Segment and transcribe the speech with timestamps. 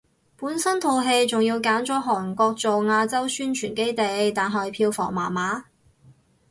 [0.35, 5.65] 本身套戲仲要揀咗韓國做亞洲宣傳基地，但係票房麻麻